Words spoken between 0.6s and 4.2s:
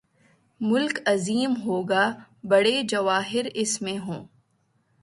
ملک عظیم ہو گا، بڑے جواہر اس میں